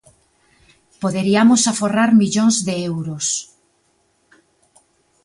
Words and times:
Poderiamos 1.01 1.61
aforrar 1.71 2.09
millóns 2.21 2.55
de 2.67 2.75
euros. 2.91 3.25